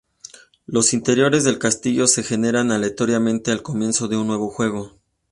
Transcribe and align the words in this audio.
Los 0.65 0.95
interiores 0.95 1.43
del 1.43 1.59
castillo 1.59 2.07
se 2.07 2.23
generan 2.23 2.71
aleatoriamente 2.71 3.51
al 3.51 3.61
comienzo 3.61 4.07
de 4.07 4.17
un 4.17 4.25
nuevo 4.25 4.49
juego. 4.49 4.97